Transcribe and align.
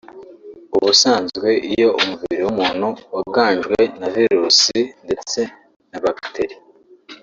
Ubusanzwe 0.75 1.49
iyo 1.73 1.89
umubiri 2.01 2.41
w’umuntu 2.45 2.87
waganjwe 3.13 3.77
na 3.99 4.07
za 4.09 4.13
virus 4.23 4.59
ndetse 5.05 5.39
na 5.89 5.99
bacterie 6.03 6.57